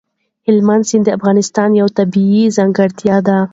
[0.45, 3.37] هلمند سیند د افغانستان یوه طبیعي ځانګړتیا ده.